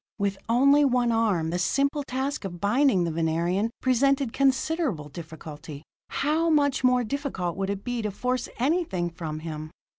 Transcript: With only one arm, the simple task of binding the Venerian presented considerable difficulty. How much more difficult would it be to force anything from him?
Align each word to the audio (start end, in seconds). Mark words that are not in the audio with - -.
With 0.17 0.39
only 0.49 0.83
one 0.83 1.11
arm, 1.11 1.51
the 1.51 1.59
simple 1.59 2.01
task 2.01 2.43
of 2.43 2.59
binding 2.59 3.03
the 3.03 3.11
Venerian 3.11 3.69
presented 3.83 4.33
considerable 4.33 5.09
difficulty. 5.09 5.83
How 6.09 6.49
much 6.49 6.83
more 6.83 7.03
difficult 7.03 7.55
would 7.57 7.69
it 7.69 7.83
be 7.83 8.01
to 8.01 8.09
force 8.09 8.49
anything 8.57 9.11
from 9.11 9.41
him? 9.41 9.69